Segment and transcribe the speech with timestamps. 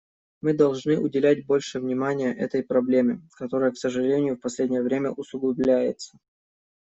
[0.41, 6.17] Мы должны уделять больше внимания этой проблеме, которая, к сожалению, в последнее время усугубляется.